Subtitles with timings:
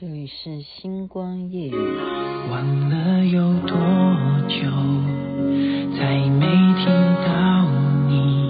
[0.00, 1.74] 这里是星光夜语。
[2.50, 3.76] 忘了有多
[4.48, 4.56] 久，
[5.98, 6.46] 再没
[6.78, 6.86] 听
[7.26, 7.66] 到
[8.08, 8.48] 你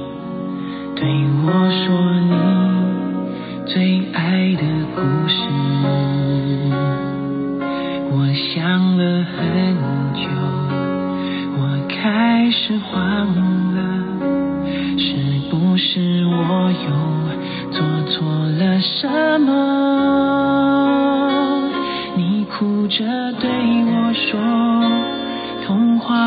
[0.94, 1.02] 对
[1.42, 1.50] 我
[1.82, 1.90] 说
[2.30, 4.62] 你最爱的
[4.94, 5.34] 故事。
[8.12, 8.14] 我
[8.54, 9.34] 想了很
[10.14, 10.22] 久，
[11.58, 13.34] 我开始慌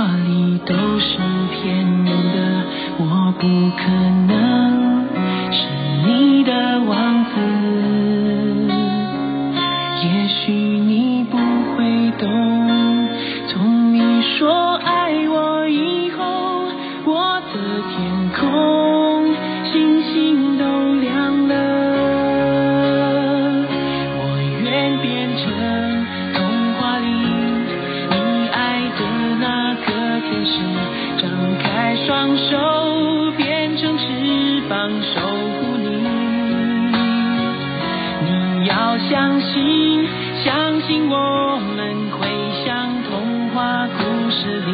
[0.05, 1.17] 哪里都是
[1.49, 2.63] 骗人的，
[2.99, 3.89] 我不可
[4.27, 5.03] 能
[5.51, 5.57] 是
[6.05, 7.54] 你的王子。
[32.05, 35.87] 双手变成翅膀守护你，
[38.59, 40.07] 你要相信，
[40.43, 42.27] 相信我们会
[42.65, 44.71] 像童话故事里，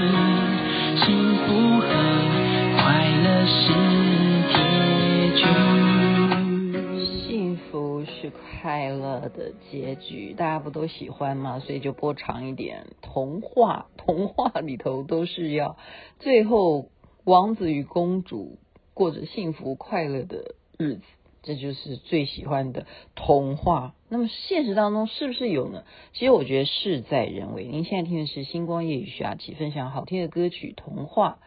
[0.98, 1.86] 幸福和
[2.78, 3.74] 快乐是
[4.52, 4.56] 结
[5.38, 5.46] 局。
[7.28, 11.60] 幸福是快乐的结局，大家不都喜欢吗？
[11.60, 12.88] 所以就播长一点。
[13.02, 15.78] 童话，童话里头都是要
[16.20, 16.88] 最后。
[17.24, 18.58] 王子与公主
[18.94, 21.02] 过着幸福快乐的日子，
[21.44, 23.94] 这就是最喜欢的童话。
[24.10, 25.84] 那么现实当中是不是有呢？
[26.14, 27.66] 其实我觉得事在人为。
[27.66, 31.40] 您现在听的是星光夜雨徐雅琪分享好听的歌曲《童话》，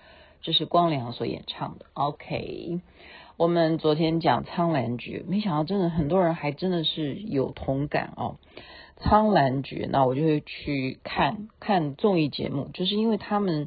[0.42, 1.86] 这是光良所演唱的。
[1.94, 2.80] OK，
[3.36, 8.36] 我们昨天讲《苍兰诀》，没想到真的很多人还真的是有同感哦。
[9.02, 13.66] 《苍兰诀》，那我就会去看看综艺节目，就是因为他们。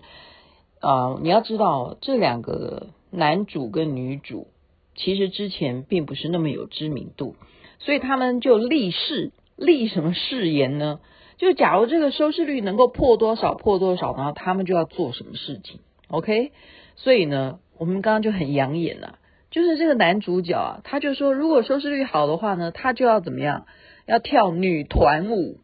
[0.79, 4.47] 啊、你要知道，这两个男主跟女主
[4.95, 7.35] 其实之前并不是那么有知名度，
[7.79, 10.99] 所以他们就立誓，立什么誓言呢？
[11.37, 15.79] 就假如这个收视率能够破多少，破多少，然后他们就要做什么事情。
[16.07, 16.51] OK，
[16.95, 19.19] 所以呢，我们刚刚就很养眼了，
[19.51, 23.65] 就是这个男主角啊，他就说，如果收视率好的话呢，他就要怎么样？
[24.05, 25.57] 要跳女团舞。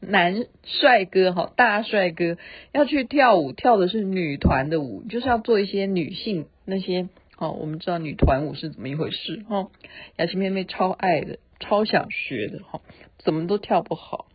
[0.00, 2.36] 男帅哥哈，大帅哥
[2.72, 7.08] 要去跳舞，跳的是女团的舞，就是要做一些女性那些
[7.38, 7.50] 哦。
[7.52, 9.68] 我们知道女团舞是怎么一回事哈。
[10.16, 12.80] 雅琪妹妹超爱的，超想学的哈，
[13.18, 14.26] 怎么都跳不好。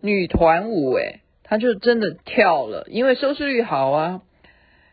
[0.00, 4.22] 女团舞诶，她就真的跳了，因为收视率好啊。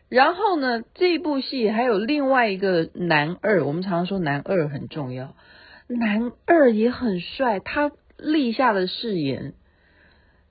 [0.08, 5.34] 然后呢，这部戏还有另外一个男二，我们常常说男二很重要，
[5.88, 9.54] 男二也很帅，他立下的誓言。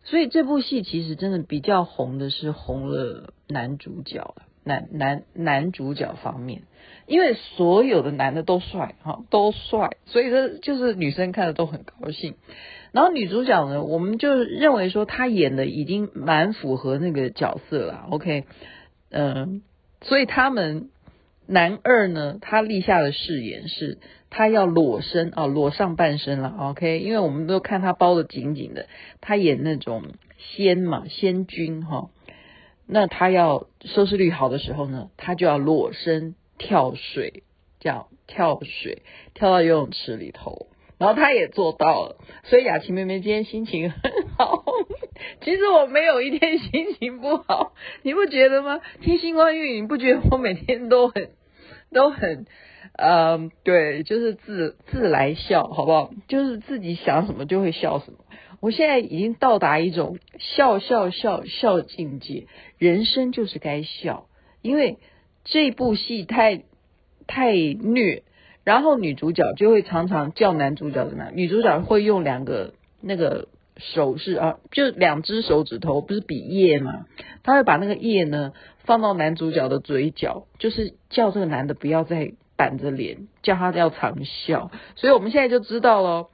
[0.03, 6.63] 所以这部戏其实真的比较红的是红了男主角，男男男主角方面，
[7.05, 12.35] 因为所有的男的都帅哈，都帅，所以说就是女生看的都很高兴。
[12.91, 18.45] 然后女主角呢，我们就认为说她演的已经蛮符合那个角色了，OK，
[19.09, 19.61] 嗯，
[20.01, 20.89] 所以他们。
[21.51, 23.97] 男二呢，他立下的誓言是，
[24.29, 26.99] 他要裸身啊，裸上半身了，OK？
[26.99, 28.87] 因为我们都看他包的紧紧的，
[29.19, 30.03] 他演那种
[30.37, 32.09] 仙嘛，仙君哈。
[32.87, 37.43] 那他要收视率好的时候呢，他就要裸身跳水，
[37.81, 39.01] 叫跳水，
[39.33, 40.67] 跳到游泳池里头。
[40.97, 43.99] 然后他也做到了，所以雅琪妹妹今天心情很
[44.37, 44.63] 好。
[45.41, 47.73] 其实我没有一天心情不好，
[48.03, 48.79] 你不觉得吗？
[49.01, 51.31] 听星光夜语，你不觉得我每天都很？
[51.93, 52.45] 都很，
[52.93, 56.11] 嗯，对，就是自自来笑，好不好？
[56.27, 58.19] 就是自己想什么就会笑什么。
[58.59, 62.47] 我现在已经到达一种笑笑笑笑境界，
[62.77, 64.27] 人生就是该笑，
[64.61, 64.99] 因为
[65.43, 66.63] 这部戏太
[67.27, 68.23] 太虐，
[68.63, 73.47] 然后女主角就会常常叫男主角的男，女主角会用两个那个
[73.93, 77.05] 手势啊，就两只手指头不是比耶吗？
[77.43, 78.53] 他会把那个耶呢。
[78.83, 84.71] 放到男主角的嘴角，就是叫这个男的不要再板着脸，叫他要常笑。
[84.95, 86.29] 所以我们现在就知道了，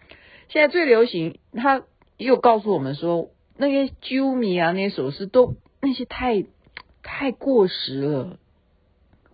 [0.47, 1.83] 现在最流行，他
[2.15, 6.45] 又告诉我们说，那些啾咪啊，那些手势都那些太
[7.03, 8.39] 太过时了。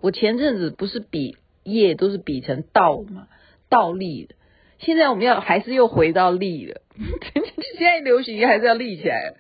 [0.02, 3.28] 我前阵子不是比耶都是比成倒嘛，
[3.70, 4.34] 倒立的。
[4.80, 6.82] 现在我们要还是又回到立了，
[7.78, 9.36] 现在流行还是要立起来。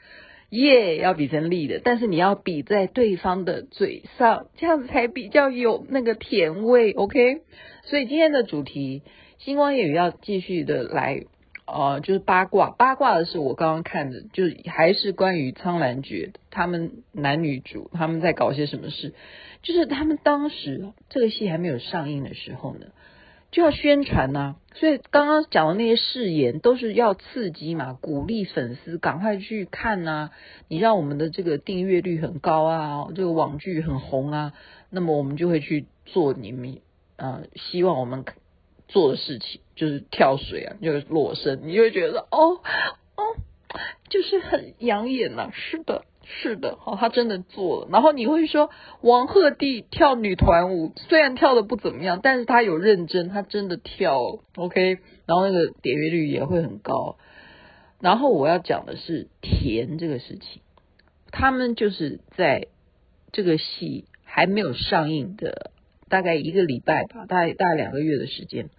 [0.49, 7.41] 耶、要比成立的，但是你要比在对方的嘴上，这样子才比较有那个甜味，OK？
[7.85, 9.01] 所以今天的主题，
[9.39, 11.23] 星光夜语要继续的来
[11.65, 19.15] 呃，就是八卦八卦的是我刚刚看的，就还是关于苍兰诀他们男女主他们在搞些什么事，
[19.63, 22.85] 就是他们当时这个戏还没有上映的时候呢，
[23.53, 30.31] 就要宣传呐、所以刚刚讲的那些誓言都是要刺激嘛，鼓励粉丝赶快去看呐、
[30.67, 34.53] 你让我们的这个订阅率很高啊，这个网剧很红啊，
[34.89, 36.79] 那么我们就会去做你们
[37.15, 38.25] 呃希望我们。
[38.89, 42.59] 做的事情就是跳水啊，就是裸身，你就会觉得哦
[43.15, 43.23] 哦，
[44.09, 47.89] 就是很养眼呐、是的，是的，好，他真的做了。
[47.91, 48.69] 然后你会说
[49.01, 54.19] 王鹤棣跳女团舞，虽然跳的不怎么样，但是他有认真，他真的跳
[54.55, 54.99] ，OK。
[55.25, 57.17] 然后那个点阅率也会很高。
[57.99, 60.61] 然后我要讲的是甜这个事情，
[61.31, 62.67] 他们就是在
[63.31, 65.71] 这个戏还没有上映的
[66.09, 68.69] 大概一个礼拜吧，大概大概两个月的时间。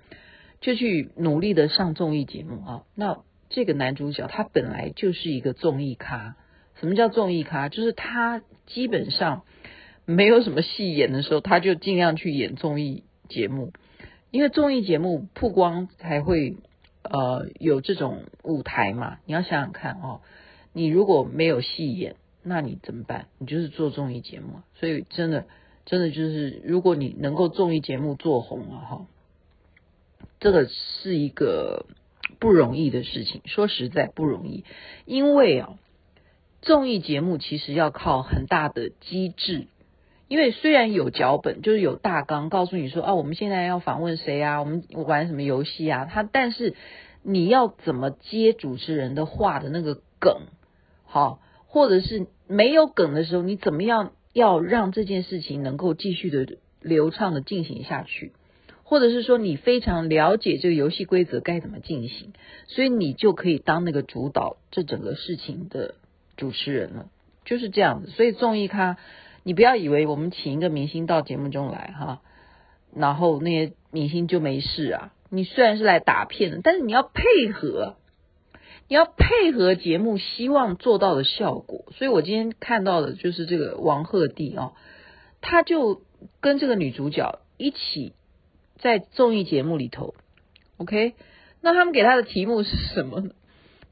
[0.60, 2.82] 就去努力的上综艺节目啊！
[2.94, 3.18] 那
[3.50, 6.36] 这个男主角他本来就是一个综艺咖。
[6.84, 7.70] 什么叫综艺咖？
[7.70, 9.44] 就是他基本上
[10.04, 13.72] 没有什么戏演的时候，他就尽量去演综艺节目，
[14.30, 16.58] 因为综艺节目曝光才会
[17.02, 19.16] 呃有这种舞台嘛。
[19.24, 20.20] 你要想想看哦，
[20.74, 23.28] 你如果没有戏演，那你怎么办？
[23.38, 24.60] 你就是做综艺节目。
[24.74, 25.46] 所以真的
[25.86, 29.06] 真的就是，如果你能够综艺节目做红了哈。
[30.38, 31.86] 这个是一个
[32.38, 34.64] 不容易的事情，说实在不容易，
[35.06, 35.78] 因为啊，
[36.64, 39.66] 综艺节目其实要靠很大的机制，
[40.28, 46.74] 因为虽然有脚本，就是有大纲，告诉你说啊，我们现在要访问谁啊，我们玩什么游戏啊，他但是
[47.22, 50.42] 你要怎么接主持人的话的那个梗，
[51.04, 58.32] 好，或者是没有梗的时候，你怎么样要让这件事情能够继续的流畅的进行下去？
[58.82, 62.32] 或者是说你非常了解这个游戏规则该怎么进行，
[62.68, 65.94] 所以你就可以当那个主导这整个事情的
[66.36, 67.06] 主持人了，
[67.44, 68.10] 就是这样子。
[68.10, 68.96] 所以综艺咖，
[69.42, 72.20] 你不要以为我们请一个明星到节目中来哈，
[72.94, 75.12] 然后那些明星就没事啊。
[75.30, 77.96] 你虽然是来打片的，但是你要配合，
[78.88, 81.86] 你要配合节目希望做到的效果。
[81.92, 84.72] 所以我今天看到的就是这个王鹤棣哦，
[85.40, 86.02] 他就
[86.40, 88.14] 跟这个女主角一起。
[88.76, 90.14] 在综艺节目里头
[90.76, 91.14] ，OK，
[91.62, 93.30] 那他们给他的题目是什么呢？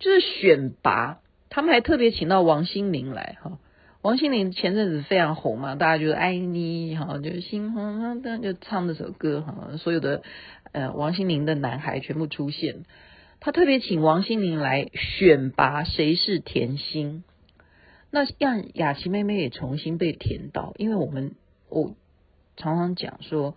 [0.00, 1.20] 就是选拔。
[1.54, 3.58] 他们还特别请到王心凌来哈。
[4.00, 9.76] 王心凌前阵子非常红嘛，大家觉得爱你哈，就是心慌的就唱这首歌哈。
[9.76, 10.22] 所有的
[10.72, 12.86] 呃王心凌的男孩全部出现。
[13.38, 17.22] 他特别请王心凌来选拔谁是甜心。
[18.10, 21.34] 那让雅琪妹妹也重新被甜到，因为我们
[21.68, 21.94] 我
[22.56, 23.54] 常常讲说。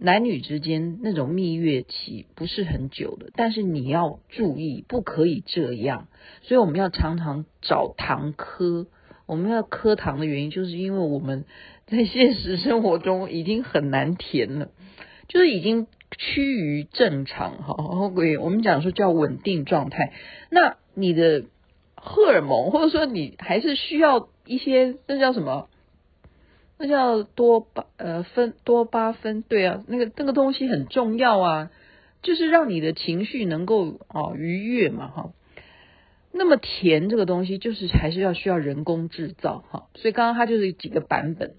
[0.00, 6.08] 男女之间那种蜜月期不是很久的，但是你要注意，不可以这样。
[6.42, 8.86] 所以我们要常常找糖磕。
[9.26, 11.44] 我们要磕糖的原因，就是因为我们
[11.86, 14.70] 在现实生活中已经很难甜了，
[15.28, 15.86] 就是已经
[16.18, 17.74] 趋于正常哈。
[17.74, 20.12] OK，我们讲说叫稳定状态。
[20.50, 21.44] 那你的
[21.94, 25.68] 荷尔蒙，或者说你还是需要一些，那叫什么？
[26.82, 31.70] 那叫多巴呃分多巴分，对啊，那个那个东西很重要啊，
[32.22, 35.32] 就是让你的情绪能够哦愉悦嘛哈。
[36.32, 41.56] 那么甜这个东西就是还是要需要人工制造哈，所以刚刚它就是几个版本，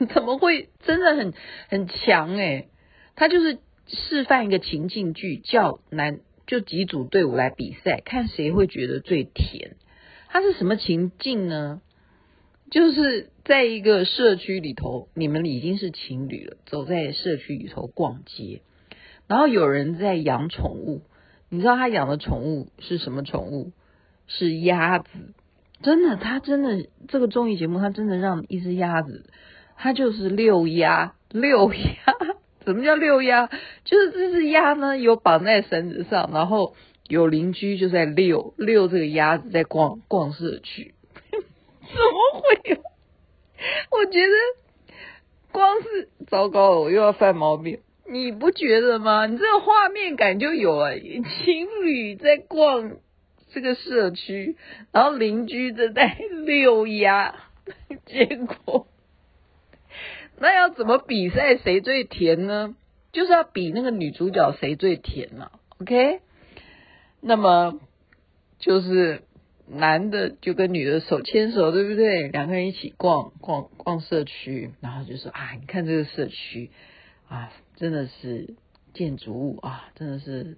[0.14, 1.34] 怎么会真的很
[1.68, 2.68] 很强诶？
[3.16, 9.76] 它就是示范一个情境剧，叫男就几组队伍来比赛，看谁会觉得最甜。
[10.28, 11.82] 它是什么情境呢？
[12.70, 18.62] 就是在一个社区里头，你们已经是情侣了，走在社区里头逛街，
[19.26, 21.02] 然后有人在养宠物，
[21.48, 23.72] 你知道他养的宠物是什么宠物？
[24.32, 25.08] 是鸭子，
[25.82, 29.26] 真的，他真的这个综艺节目，他真的让一只鸭子，
[29.76, 31.80] 他就是遛鸭，遛鸭，
[32.64, 33.48] 什么叫遛鸭？
[33.84, 36.76] 就是这只鸭呢，有绑在绳子上，然后
[37.08, 40.94] 有邻居就在遛遛这个鸭子，在逛逛社区。
[41.92, 42.76] 怎么会有？
[43.92, 44.32] 我觉得
[45.52, 47.80] 光是糟糕了，我又要犯毛病。
[48.06, 49.26] 你不觉得吗？
[49.26, 52.96] 你这个画面感就有了，情侣在逛
[53.52, 54.56] 这个社区，
[54.92, 56.16] 然后邻居正在
[56.46, 57.34] 遛鸭，
[58.06, 58.26] 结
[58.64, 58.86] 果
[60.38, 62.74] 那要怎么比赛谁最甜呢？
[63.12, 65.50] 就是要比那个女主角谁最甜嘛。
[65.80, 66.20] OK，
[67.20, 67.78] 那么
[68.58, 69.22] 就是。
[69.72, 72.28] 男的就跟女的手牵手，对不对？
[72.28, 76.70] 两个人一起逛逛逛社区，然后就说啊，你看这个社区
[77.28, 78.54] 啊，真的是
[78.94, 80.56] 建筑物啊，真的是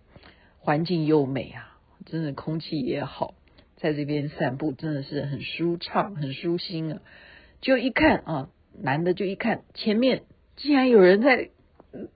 [0.58, 3.34] 环境优美啊，真的空气也好，
[3.76, 7.00] 在这边散步真的是很舒畅、很舒心啊。
[7.60, 8.48] 就一看啊，
[8.80, 10.22] 男的就一看前面
[10.56, 11.50] 竟然有人在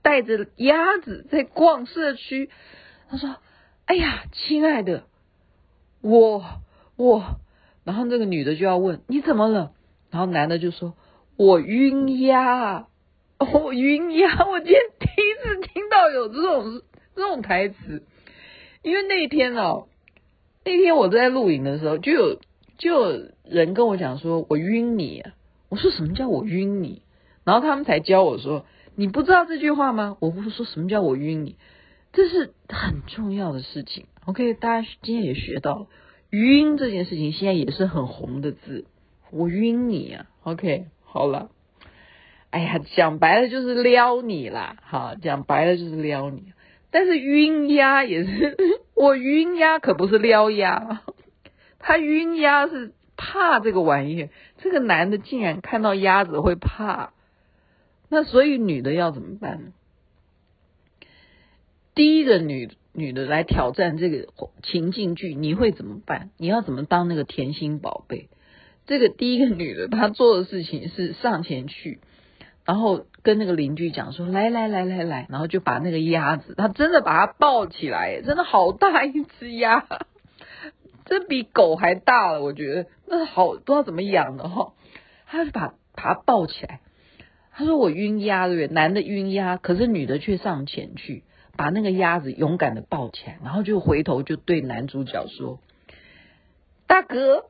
[0.03, 2.49] 带着鸭子在逛社区，
[3.09, 3.37] 他说
[3.85, 5.05] ：“哎呀，亲爱的，
[6.01, 6.63] 我
[6.97, 7.41] 我。”
[7.85, 9.73] 然后那个女的就要问你怎么了，
[10.11, 10.95] 然后男的就说
[11.39, 12.89] ：“我晕呀，
[13.39, 14.43] 我晕呀。
[14.51, 16.83] ”我今天第一次听到有这种
[17.15, 18.03] 这种台词，
[18.83, 19.87] 因为那天哦，
[20.65, 22.41] 那天我在录影的时候，就有
[22.77, 25.23] 就有人跟我讲说：“我晕你。”
[25.71, 27.03] 我说：“什么叫我晕你？”
[27.45, 31.57] 然后他们才教我说：“你不知道这句话吗？”我不是说什么叫我晕你，
[32.13, 34.07] 这是很重要的事情。
[34.25, 35.87] OK，大家今天也学到了。
[36.37, 38.85] 晕这件事情现在也是很红的字，
[39.31, 41.51] 我晕你啊，OK，好了，
[42.51, 46.53] 哎呀，讲白了就是撩你啦，哈，讲白了就是撩你，
[46.91, 48.57] 但是晕鸭也是，
[48.95, 51.01] 我晕鸭可不是撩鸭，
[51.79, 54.29] 他晕鸭是怕这个玩意儿，
[54.59, 57.15] 这个男的竟然看到鸭子会怕，
[58.11, 59.73] 那所以女的要怎么办呢？
[61.95, 62.71] 第一个女。
[62.97, 64.27] 女的来挑战这个
[64.63, 66.31] 情境剧，你会怎么办？
[66.39, 68.31] 你要怎么当那个甜心宝贝？
[68.87, 72.01] 这个第一个女的，她做的事情是上前去，
[72.65, 79.85] 然后跟那个邻居讲说：“来来来来来。”然后就把那个鸭子，她真的把它抱起来，真的好大一只鸭，
[81.05, 84.73] 这比狗还大了，我觉得那好不知道怎么养的哈。
[85.27, 86.81] 她就把把它抱起来，
[87.53, 91.25] 她说：“我晕鸭，对不对？”男的晕鸭，可是女的却上前去。
[91.57, 95.59] 把那个鸭子勇敢的抱起来，然后就回头就对男主角说
[96.87, 97.47] ：“大哥，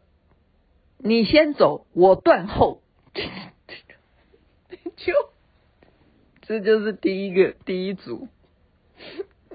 [0.98, 2.80] 你先走，我断后。
[4.96, 5.12] ”就
[6.42, 8.28] 这就是第一个第一组，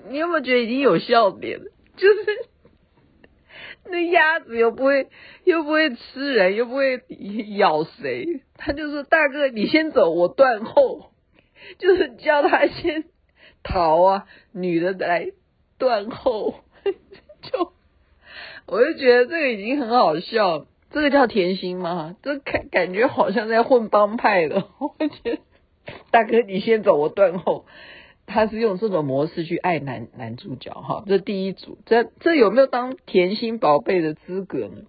[0.10, 1.72] 你有没有觉得已经有笑点了？
[1.96, 2.50] 就是
[3.86, 5.08] 那鸭子又不会
[5.44, 7.02] 又不会吃人，又不会
[7.58, 11.12] 咬谁，他就说：“大哥，你先走，我断后。”
[11.80, 13.06] 就是叫他先。
[13.64, 14.26] 逃啊！
[14.52, 15.32] 女的来
[15.78, 16.56] 断后，
[17.42, 17.74] 就
[18.68, 20.66] 我就觉得这个已经很好笑。
[20.92, 22.18] 这个叫甜心吗？
[22.22, 24.68] 这感感觉好像在混帮派的。
[24.80, 25.40] 我觉得
[26.12, 27.66] 大哥你先走，我断后。
[28.28, 31.04] 他是用这种模式去爱男男主角哈。
[31.08, 34.84] 这第一组，这这有没有当甜心宝贝的资格呢？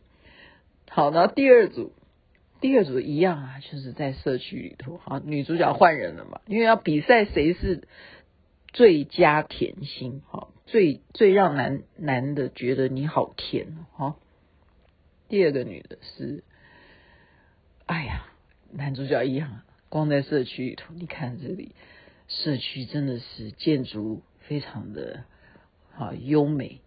[0.90, 1.92] 好，然后第二组，
[2.60, 7.82] 第二组一样啊，就是在社区里头哈，女主角换人了嘛，因为要比赛谁是。
[8.72, 14.16] 最佳甜心，哈，最最让男男的觉得你好甜，哈。
[15.28, 16.42] 第二个女的是，
[17.86, 18.26] 哎呀，
[18.70, 21.74] 男主角一样，光在社区里头，你看这里，
[22.28, 25.24] 社区真的是建筑非常的
[25.96, 26.80] 啊优美，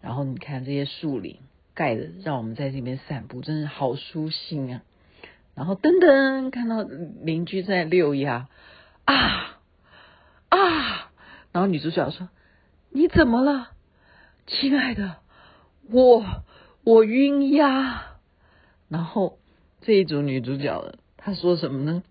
[0.00, 1.38] 然后你看这些树林
[1.74, 4.82] 盖的，让我们在这边散步，真是好舒心啊。
[5.56, 8.48] 然后噔噔看到邻居在遛鸭，
[9.04, 9.60] 啊
[10.48, 10.83] 啊！
[11.54, 12.28] 然后女主角说
[12.90, 13.70] ：“你怎么了，
[14.44, 15.18] 亲爱的？
[15.88, 16.42] 我
[16.82, 18.16] 我晕呀。”
[18.90, 19.38] 然后
[19.80, 22.02] 这一组女主角她说什么呢？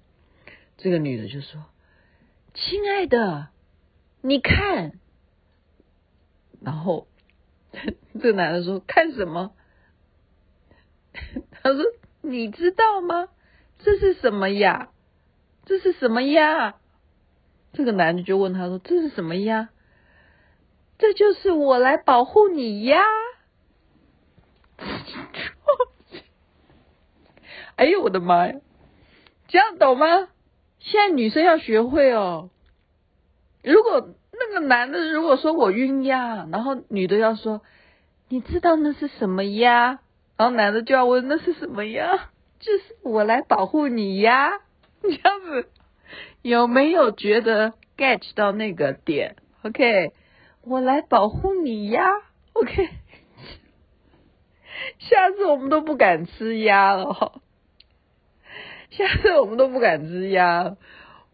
[0.78, 1.66] 这个女的就说
[2.56, 3.50] ：“亲爱的，
[4.22, 4.94] 你看。”
[6.64, 7.10] 然后
[8.14, 9.52] 这个男的说：“看什么？”
[11.52, 11.84] 他说
[12.24, 13.28] ：“你知道吗？
[13.80, 14.88] 这是什么呀？
[15.66, 16.76] 这是什么呀？”
[17.74, 19.70] 这个男的就问他说：“这是什么鸭
[21.00, 23.02] ？”“这就是我来保护你呀！”
[27.76, 28.54] 哎呦我的妈呀！
[29.48, 30.28] 这样懂吗？
[30.80, 32.50] 现在女生要学会哦。
[33.64, 37.62] 如果那个男的如果说我晕鸭，然后女的要说
[38.30, 40.00] ：“你知道那是什么鸭？”
[40.38, 44.52] 然后男的就要问：“那是什么鸭？”“就是我来保护你呀！”
[45.02, 45.70] 这样子。
[46.42, 50.12] 有没有觉得 get 到那个点？OK，
[50.64, 52.04] 我来保护你呀。
[52.54, 52.90] OK，
[55.00, 57.42] 下次我们都不敢吃鸭了。
[58.92, 60.78] 下次我们都不敢吃鸭。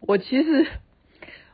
[0.00, 0.66] 我其实，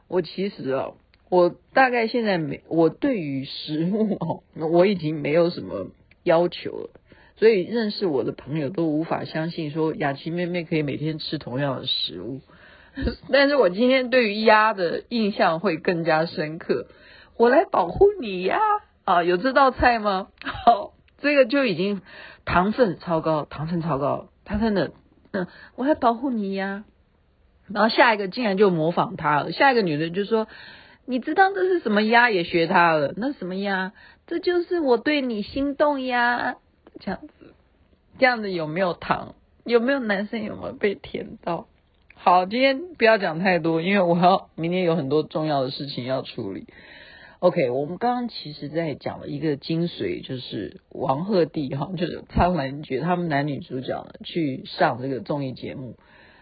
[0.06, 0.94] 我其实哦，
[1.28, 5.88] 我大概现在没，我对于食物哦，我已经没有什么
[6.22, 6.90] 要求了。
[7.38, 12.40] 所以认识我的朋友都无法相信说雅琪妹妹可以每天吃同样的食物。
[13.30, 16.86] 但是我今天对于鸭的印象会更加深刻。
[17.36, 18.58] 我来保护你呀！
[19.04, 20.28] 啊，有这道菜吗？
[20.42, 22.00] 好，这个就已经
[22.44, 24.28] 糖分超高，糖分超高。
[24.44, 24.92] 他真的，
[25.32, 26.84] 嗯，我来保护你呀。
[27.68, 29.52] 然后下一个竟然就模仿他了。
[29.52, 30.48] 下一个女的就说
[31.04, 32.30] ：“你知道这是什么鸭？
[32.30, 33.12] 也学他了。
[33.16, 33.92] 那什么呀？
[34.26, 36.56] 这就是我对你心动呀。
[37.00, 37.52] 这样子，
[38.18, 39.34] 这样子有没有糖？
[39.64, 41.66] 有没有男生有没有被甜到？
[42.18, 46.66] 好，今天不要讲太多，因为我要明天有很多重要的事情要处理。
[47.38, 55.96] OK，我们刚刚其实在讲了一个精髓，就是王鹤棣哈，就是苍兰诀他们男女主角呢去上这个综艺节目。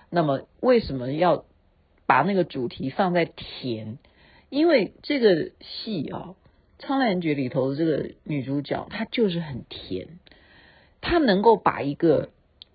[0.09, 1.45] 那么为什么要
[2.07, 3.99] 把那个主题放在甜？
[4.49, 6.19] 因为这个戏啊，
[6.79, 10.21] 《苍兰诀》里头的这个女主角，她就是很甜，
[11.03, 12.31] 她能够把一个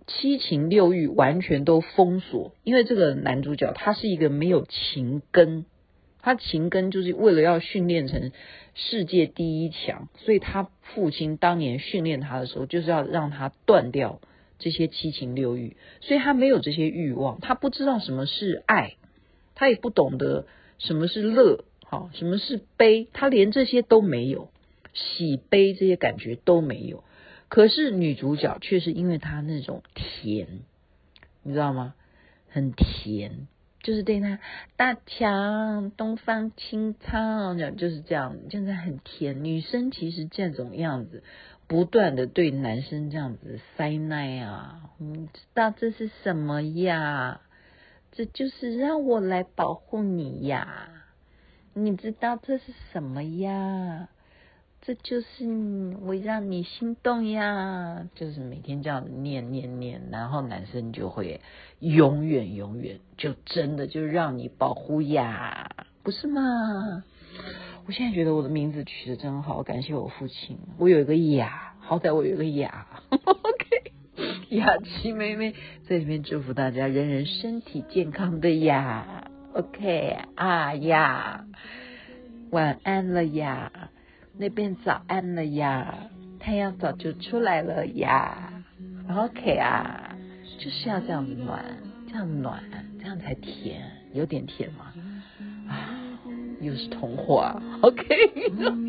[0.09, 2.53] 七情六欲完全都封锁。
[2.63, 5.65] 因为这个男主角他是一个没有情根。
[6.21, 8.33] 他情根就是为了要训练成
[8.75, 14.19] 世界第一强，所以他父亲当年训练他的时候，就是要让他断掉
[14.59, 18.97] 这些七情六欲，所以他没有这些欲望，他不知道什么是爱，
[19.55, 20.45] 他也不懂得
[20.77, 24.49] 什么是乐，好，什么是悲，他连这些都没有，
[24.93, 27.05] 喜悲这些感觉都没有。
[27.49, 30.59] 可是女主角却是因为她那种甜，
[31.43, 31.93] 你知道吗？
[32.49, 33.47] 很甜。
[33.81, 34.39] 就是对他
[34.75, 39.45] 大强东方青苍这样，就是这样，现在很甜。
[39.45, 41.23] 女生其实这种样子，
[41.65, 47.39] 不断的对男生这样子塞奶啊，你知道这是什么呀？
[48.11, 50.89] 这就是让我来保护你呀。
[51.73, 54.09] 你知道这是什么呀？
[54.81, 55.27] 这就是
[56.01, 61.41] 我让你心动呀，就是每天这样念念念，然后男生就会
[61.79, 65.69] 永远永远就真的就让你保护呀，
[66.01, 67.03] 不是吗？
[67.85, 73.91] 我现在觉得我的名字取得真好，感谢我父亲，我有一个雅，好歹我有一个雅， OK，
[74.49, 75.51] 雅琪妹妹
[75.87, 81.45] 在这边祝福大家人人身体健康的呀，OK 啊呀，
[82.49, 83.89] 晚安了呀。
[84.41, 85.93] 那边早安了呀，
[86.39, 88.53] 太阳早就出来了呀。
[89.13, 90.15] OK 啊，
[90.57, 91.61] 就是要这样子暖，
[92.07, 92.63] 这样暖，
[93.01, 93.81] 这样才甜，
[94.13, 94.93] 有点甜吗？
[95.67, 95.91] 啊，
[96.61, 97.61] 又是童话。
[97.81, 98.05] OK，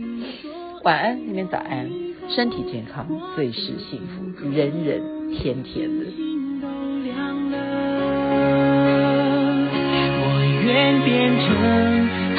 [0.84, 1.90] 晚安，那边早安，
[2.28, 6.06] 身体健康，最是幸福，人人甜甜的。
[10.22, 12.29] 我愿变成。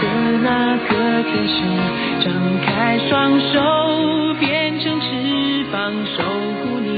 [0.00, 0.06] 的
[0.42, 1.54] 那个天使
[2.24, 2.32] 张
[2.64, 6.22] 开双手，变成翅膀守
[6.62, 6.88] 护你。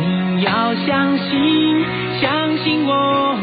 [0.00, 1.86] 你要相信，
[2.20, 3.33] 相信我